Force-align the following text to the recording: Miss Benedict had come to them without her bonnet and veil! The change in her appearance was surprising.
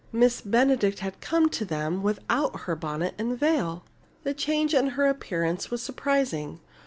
Miss 0.11 0.41
Benedict 0.41 0.97
had 1.01 1.21
come 1.21 1.47
to 1.49 1.63
them 1.63 2.01
without 2.01 2.61
her 2.61 2.75
bonnet 2.75 3.13
and 3.19 3.37
veil! 3.39 3.83
The 4.23 4.33
change 4.33 4.73
in 4.73 4.87
her 4.97 5.05
appearance 5.05 5.69
was 5.69 5.83
surprising. 5.83 6.59